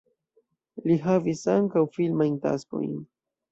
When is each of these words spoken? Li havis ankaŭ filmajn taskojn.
Li 0.85 0.95
havis 1.03 1.45
ankaŭ 1.57 1.85
filmajn 1.99 2.41
taskojn. 2.49 3.01